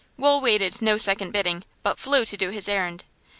Wool 0.17 0.41
waited 0.41 0.81
no 0.81 0.97
second 0.97 1.31
bidding, 1.31 1.63
but 1.83 1.99
flew 1.99 2.25
to 2.25 2.35
do 2.35 2.49
his 2.49 2.67
errand. 2.67 3.03